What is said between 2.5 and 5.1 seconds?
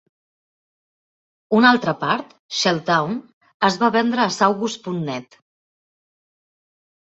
ShellTown, es va vendre a Saugus punt